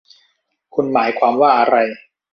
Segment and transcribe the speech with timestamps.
[0.73, 1.77] คุณหมายความว่าอะไร